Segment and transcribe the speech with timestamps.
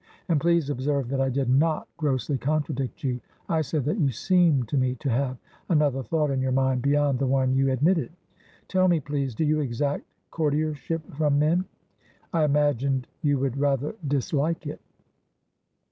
[0.29, 3.21] And please observe that I did not grossly contradict you.
[3.47, 5.37] I said that you seemed to me to have
[5.69, 8.11] another thought in your mind beyond the one you admitted.
[8.67, 11.65] Tell me, please; do you exact courtiership from men?
[12.33, 14.81] I imagined you would rather dislike it."